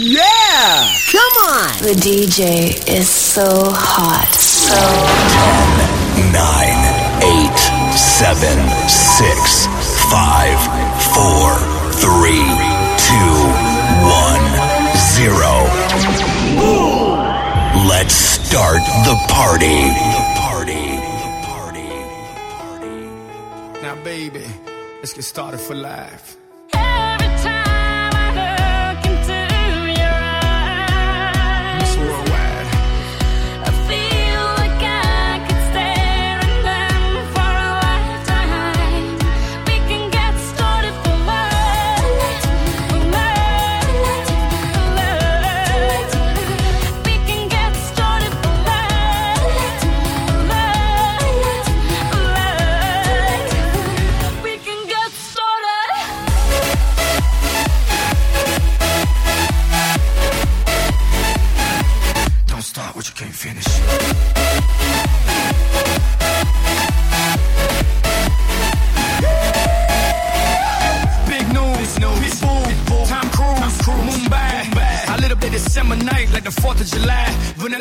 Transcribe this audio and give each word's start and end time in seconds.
Yeah! 0.00 0.94
Come 1.10 1.34
on! 1.50 1.74
The 1.82 1.98
DJ 1.98 2.70
is 2.86 3.08
so 3.08 3.42
hot. 3.74 4.30
So 4.30 4.78
10, 6.22 6.30
9, 6.30 6.38
8, 7.18 7.58
7, 7.98 8.38
6, 8.86 9.66
5, 10.06 10.54
4, 11.18 11.58
3, 11.98 12.14
2, 12.14 13.26
1, 14.06 14.38
0. 15.18 15.66
Let's 17.90 18.14
start 18.14 18.78
the 19.02 19.18
party. 19.26 19.82
the 20.14 20.22
party. 20.38 20.94
The 20.94 21.42
party. 21.42 21.90
The 21.90 22.46
party. 22.54 23.02
Now, 23.82 23.98
baby, 24.04 24.46
let's 25.00 25.12
get 25.12 25.24
started 25.24 25.58
for 25.58 25.74
life. 25.74 26.27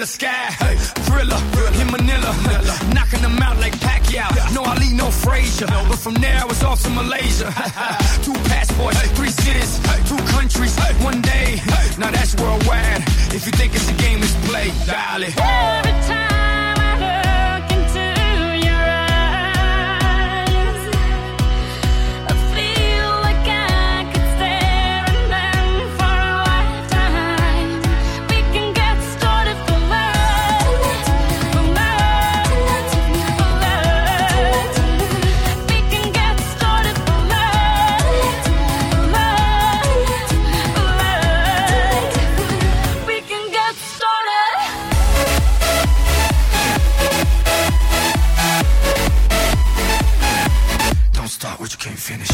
Sky, 0.08 0.48
hey, 0.64 0.76
thriller, 1.04 1.38
in 1.82 1.88
Manila. 1.92 2.32
Knocking 2.96 3.22
them 3.22 3.38
out 3.44 3.58
like 3.60 3.76
Pacquiao. 3.80 4.30
No 4.56 4.64
Ali, 4.64 4.94
no 4.94 5.12
Frazier. 5.12 5.68
But 5.68 6.00
from 6.00 6.14
there 6.16 6.40
I 6.40 6.46
was 6.46 6.64
off 6.64 6.82
to 6.84 6.90
Malaysia. 6.90 7.52
two 8.24 8.34
passports, 8.48 9.02
three 9.18 9.30
cities, 9.30 9.80
two 10.08 10.22
countries, 10.32 10.80
one 11.04 11.22
day. 11.22 11.60
Now 12.00 12.12
that's 12.12 12.36
worldwide. 12.36 13.04
If 13.36 13.46
you 13.46 13.52
think 13.52 13.76
it's 13.76 13.90
a 13.90 13.94
game, 13.94 14.20
it's 14.24 14.36
play, 14.48 14.72
darling. 14.88 15.34
Every 15.38 15.87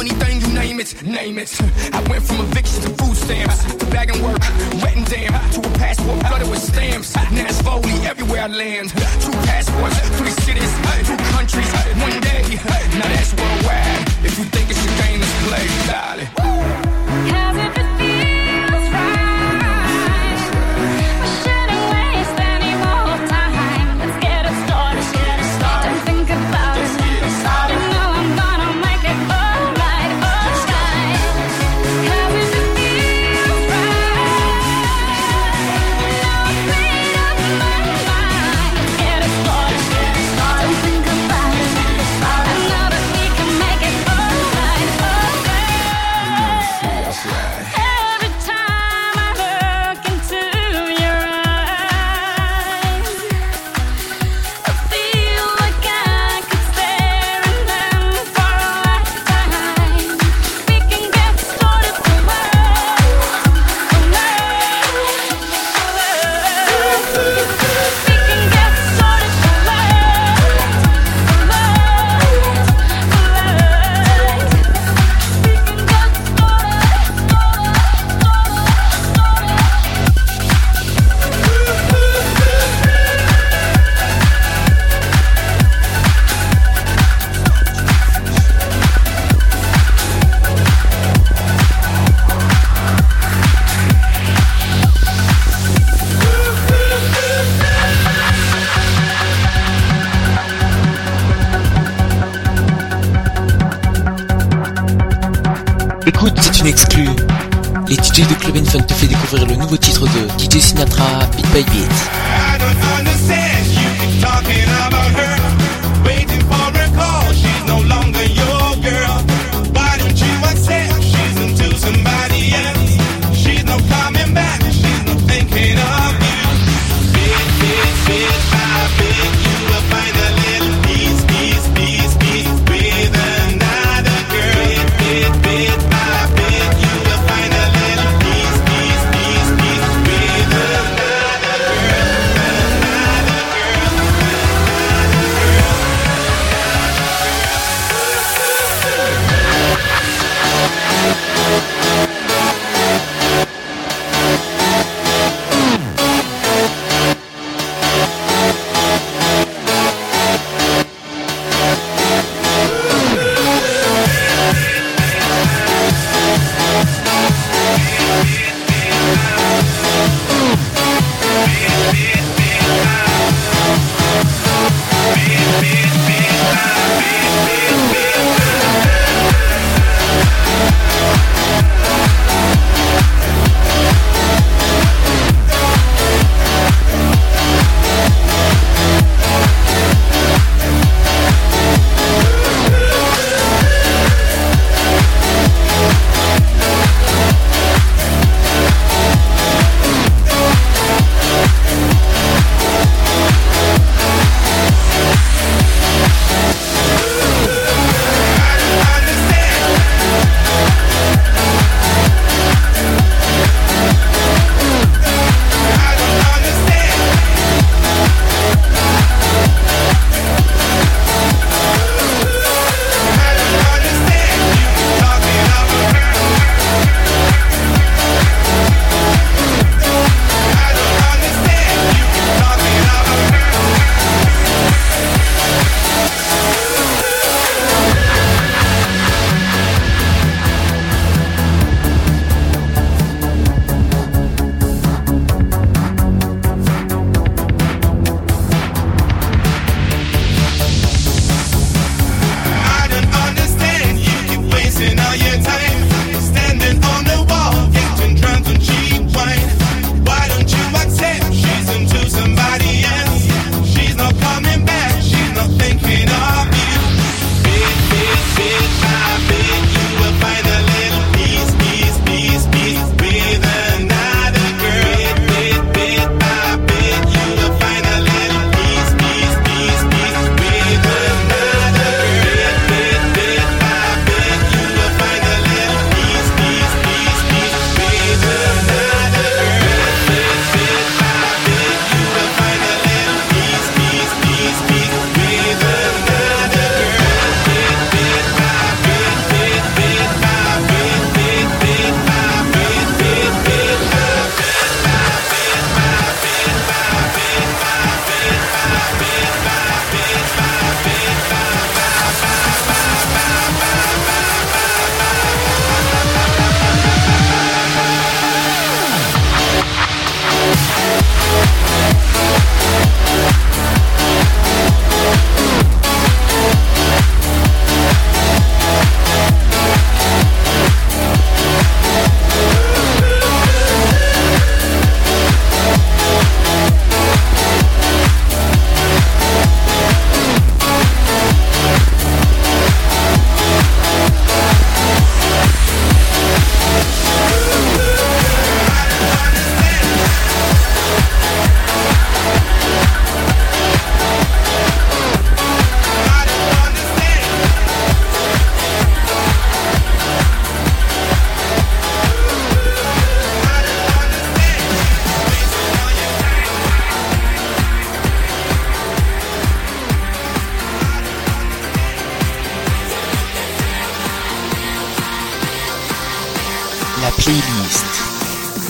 anything 0.00 0.40
you 0.40 0.48
name 0.54 0.80
it, 0.80 0.94
name 1.04 1.38
it. 1.38 1.50
I 1.92 2.00
went 2.08 2.22
from 2.24 2.40
eviction 2.40 2.82
to 2.82 2.90
food 3.00 3.16
stamps, 3.16 3.64
to 3.74 3.86
bag 3.86 4.10
and 4.10 4.22
work, 4.22 4.40
wet 4.82 4.96
and 4.96 5.06
damp, 5.06 5.34
to 5.52 5.60
a 5.60 5.72
passport 5.78 6.18
flooded 6.26 6.48
with 6.48 6.62
stamps. 6.62 7.14
Now 7.14 7.46
it's 7.46 7.60
Foley 7.62 7.92
everywhere 8.06 8.42
I 8.42 8.46
land. 8.46 8.90
Two 9.20 9.32
passports, 9.48 9.98
three 10.18 10.34
cities, 10.46 10.72
two 11.06 11.16
countries, 11.34 11.70
one 12.00 12.20
day. 12.20 12.42
Now 12.98 13.08
that's 13.12 13.34
worldwide. 13.34 14.08
If 14.24 14.38
you 14.38 14.44
think 14.44 14.70
it's 14.70 14.84
a 14.84 14.92
game, 15.02 15.20
it's 15.20 15.34
play, 15.46 15.66
darling. 15.88 16.28
If 17.60 17.76
it 17.76 17.79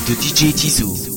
de 0.07 0.15
DJ 0.15 0.53
Tizou. 0.53 1.10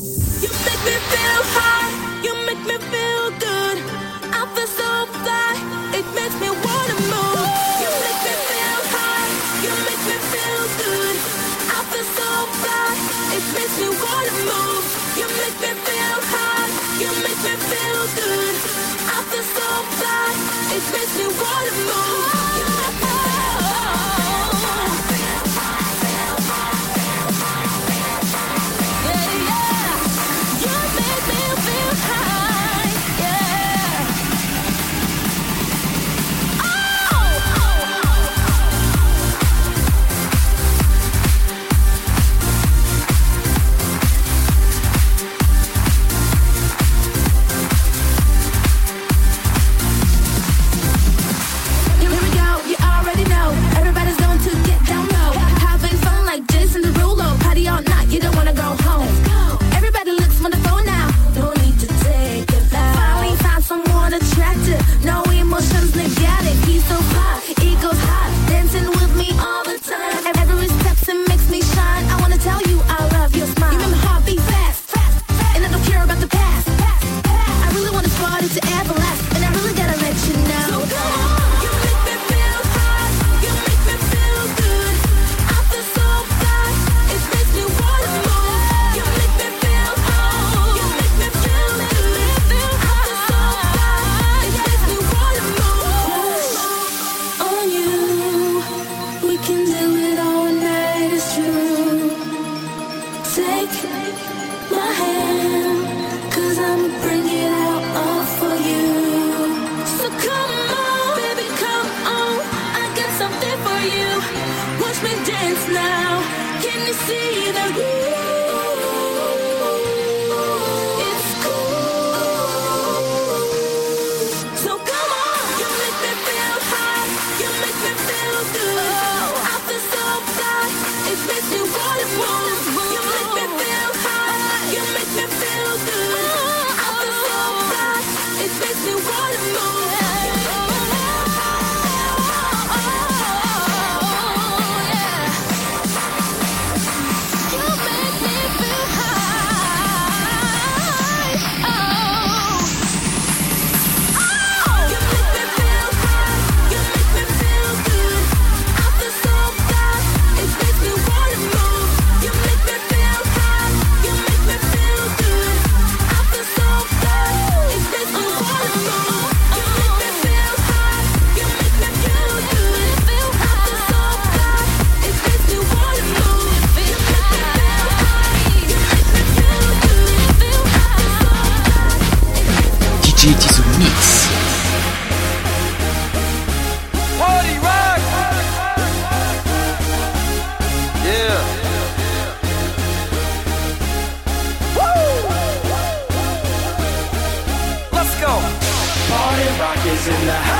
in 200.05 200.25
the 200.25 200.33
house. 200.33 200.52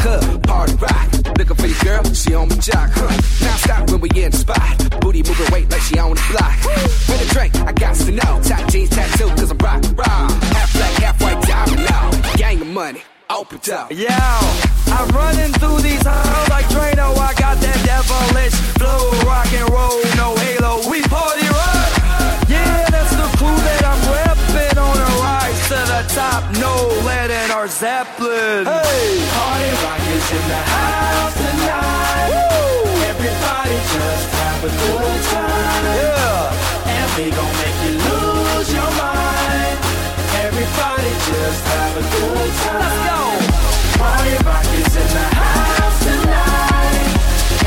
club, 0.00 0.42
party 0.46 0.74
rock. 0.74 1.08
Looking 1.38 1.56
for 1.56 1.66
your 1.66 1.82
girl, 1.84 2.04
she 2.14 2.34
on 2.34 2.48
my 2.48 2.56
jock, 2.56 2.90
huh? 2.92 3.10
Now 3.44 3.56
stop 3.56 3.90
when 3.90 4.00
we 4.00 4.10
in 4.10 4.30
the 4.30 4.36
spot. 4.36 5.00
Booty 5.00 5.22
moving 5.22 5.52
weight 5.52 5.70
like 5.70 5.82
she 5.82 5.98
on 5.98 6.14
the 6.14 6.26
block. 6.32 6.56
With 7.08 7.26
a 7.26 7.34
drink, 7.34 7.54
I 7.56 7.72
got 7.72 7.94
to 7.96 8.10
know. 8.10 8.40
Top 8.42 8.68
jeans 8.70 8.90
tattoo, 8.90 9.28
cause 9.28 9.50
I'm 9.50 9.58
rock, 9.58 9.82
rock. 9.96 10.30
Half 10.56 10.72
black, 10.74 10.94
half 11.02 11.20
white, 11.20 11.42
diamond 11.42 11.84
now. 11.88 12.10
Gang 12.36 12.60
of 12.60 12.68
money. 12.68 13.02
Open 13.30 13.60
up. 13.72 13.92
Yo, 13.92 14.08
I'm 14.10 15.08
running 15.14 15.52
through 15.60 15.80
these 15.80 16.02
halls 16.04 16.48
like 16.48 16.66
Drano. 16.66 17.16
I 17.16 17.32
got 17.34 17.56
that 17.62 17.78
devilish 17.86 18.54
flow, 18.74 19.10
rock 19.22 19.52
and 19.54 19.70
roll, 19.70 20.02
no 20.16 20.34
halo. 20.34 20.90
We 20.90 21.00
party 21.02 21.49
top, 26.14 26.42
no 26.58 26.74
lead 27.06 27.30
in 27.30 27.50
Zeppelin. 27.68 28.66
Hey, 28.66 29.22
party 29.30 29.70
rock 29.84 30.02
is 30.10 30.26
in 30.32 30.44
the 30.48 30.62
house 30.74 31.34
tonight. 31.34 32.28
Woo! 32.30 32.90
Everybody 33.12 33.76
just 33.94 34.28
have 34.40 34.64
a 34.64 34.70
good 34.70 35.20
time. 35.30 35.84
Yeah, 36.00 36.94
and 36.94 37.08
we 37.16 37.30
gon' 37.30 37.54
make 37.62 37.78
you 37.86 37.94
lose 38.08 38.68
your 38.74 38.90
mind. 38.98 39.78
Everybody 40.46 41.12
just 41.30 41.62
have 41.74 41.94
a 41.94 42.04
good 42.14 42.52
time. 42.64 42.80
Let's 42.82 42.98
go. 43.06 43.20
Party 44.02 44.34
rock 44.46 44.66
is 44.80 44.96
in 45.02 45.08
the 45.14 45.26
house 45.38 45.98
tonight. 46.06 47.10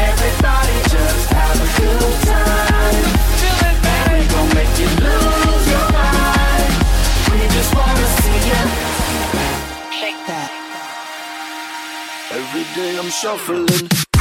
Everybody 0.10 0.78
just 0.92 1.32
have 1.32 1.58
a 1.64 1.70
good 1.80 2.16
time. 2.28 2.73
Shake 10.00 10.22
that. 10.28 10.52
Every 12.32 12.64
day 12.76 12.98
I'm 13.00 13.10
shuffling. 13.10 14.13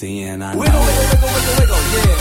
sexy 0.00 0.22
and 0.22 0.42
I 0.42 0.54
know 0.54 0.62
it. 0.62 0.64
Wiggle, 0.64 0.80
wiggle, 0.80 1.28
wiggle, 1.34 1.76
wiggle, 1.92 2.10
yeah. 2.10 2.19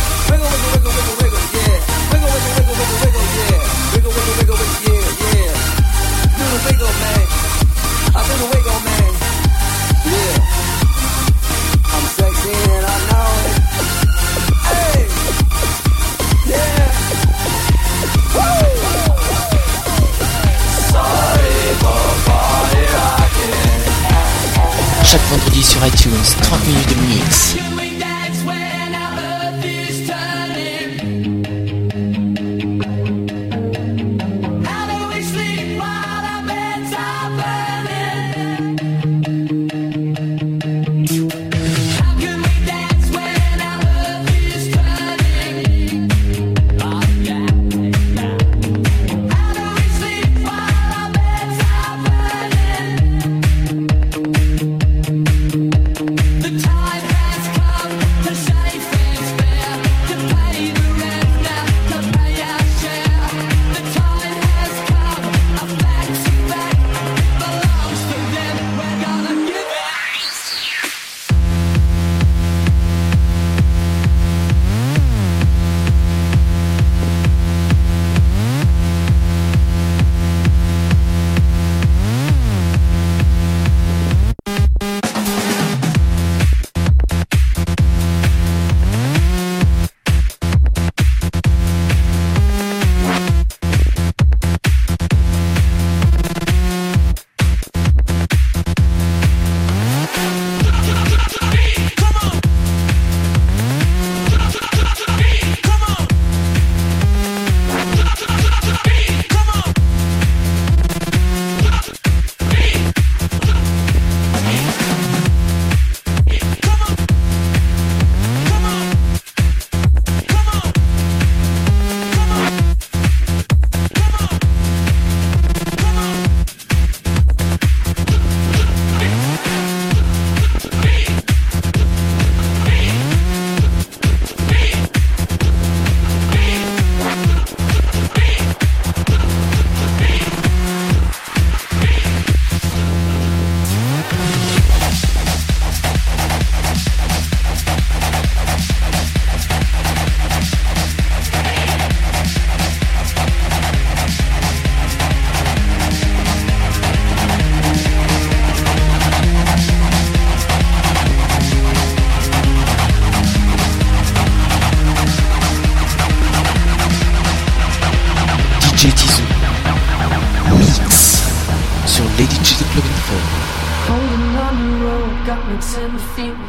chaque 25.11 25.25
vendredi 25.31 25.63
sur 25.63 25.83
iTunes, 25.87 26.13
30 26.43 26.67
minutes 26.67 26.89
de 26.89 27.07
mix. 27.07 27.78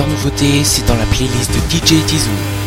meilleures 0.00 0.08
nouveautés, 0.08 0.64
c'est 0.64 0.86
dans 0.86 0.96
la 0.96 1.06
playlist 1.06 1.50
de 1.52 1.76
DJ 1.76 2.04
Tizou. 2.06 2.59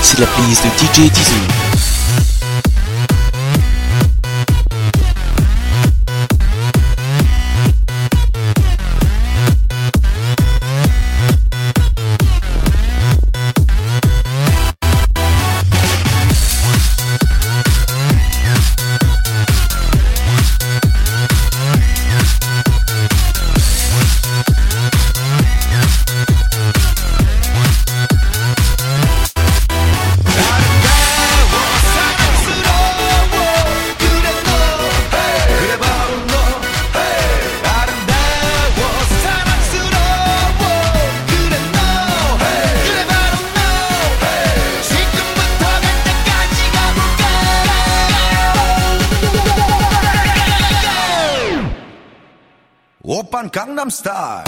C'est 0.00 0.20
la 0.20 0.26
playlist 0.26 0.64
de 0.64 0.70
DJ 0.70 1.12
Tizou. 1.12 1.67
Star. 53.90 54.47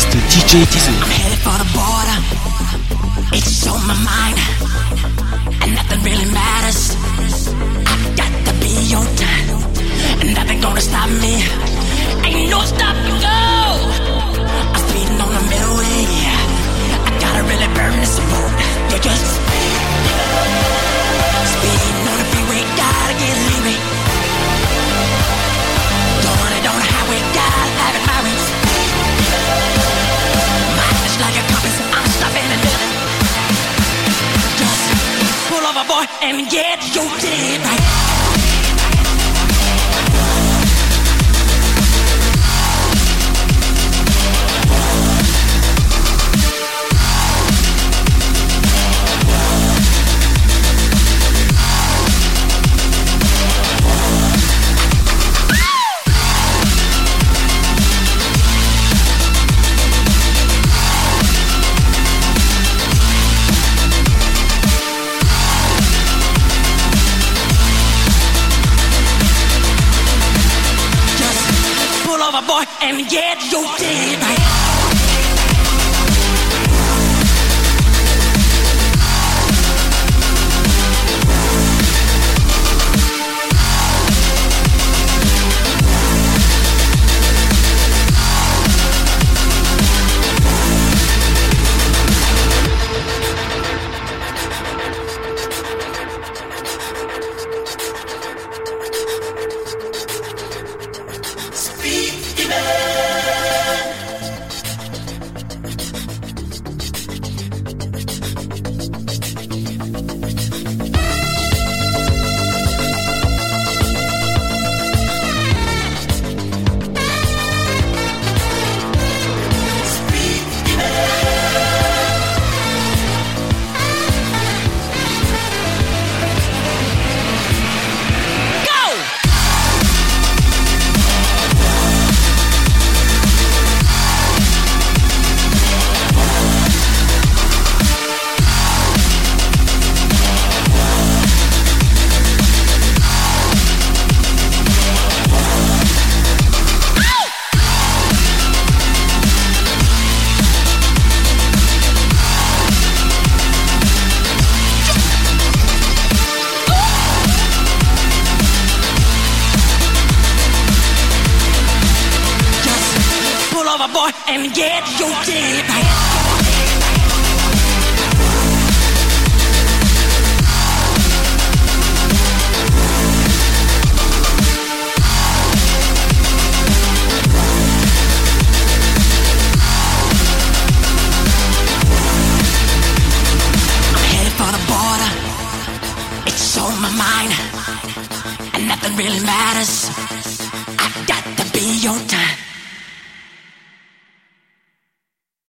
playlist 0.00 0.30
DJ 0.32 0.64
Tizo. 0.66 0.92
headed 1.10 1.38
for 1.38 1.56
the 1.58 1.68
border. 1.76 2.18
It's 3.32 3.66
on 3.66 3.80
my 3.86 3.94
mind, 4.04 4.38
and 5.62 5.74
nothing 5.74 6.02
really 6.02 6.30
matters. 6.32 6.96
I 7.86 8.14
got 8.16 8.32
to 8.46 8.52
be 8.60 8.94
on 8.94 9.06
time, 9.16 9.48
and 10.20 10.34
nothing 10.34 10.60
gonna 10.60 10.80
stop 10.80 11.08
me. 11.10 11.42
Ain't 12.24 12.50
no 12.50 12.60
stopping 12.60 13.18
go. 13.20 13.40
I'm 14.72 14.80
speeding 14.88 15.20
on 15.20 15.32
the 15.36 15.44
middle 15.52 15.76
way. 15.76 16.00
I 17.06 17.10
gotta 17.20 17.42
really 17.44 17.68
burn 17.74 17.94
this 18.00 18.18
road. 18.20 18.52
You're 18.90 19.04
just 19.04 19.26
speeding 21.54 22.08
on 22.10 22.16
the 22.20 22.26
freeway, 22.30 22.62
gotta 22.76 23.14
get 23.20 23.36
leery. 23.48 23.89
Boy, 35.86 36.04
and 36.22 36.48
get 36.50 36.94
your 36.94 37.04
dead 37.20 37.60
right. 37.64 37.79
And 72.82 73.08
get 73.08 73.50
your 73.52 73.64
dead 73.78 74.49